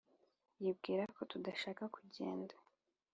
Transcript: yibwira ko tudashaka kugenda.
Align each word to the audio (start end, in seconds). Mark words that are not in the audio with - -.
yibwira 0.61 1.03
ko 1.15 1.21
tudashaka 1.31 1.83
kugenda. 1.95 2.55